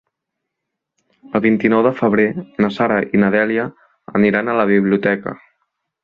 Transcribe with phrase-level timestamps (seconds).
[1.39, 2.25] El vint-i-nou de febrer
[2.65, 3.65] na Sara i na Dèlia
[4.21, 5.35] aniran a la biblioteca.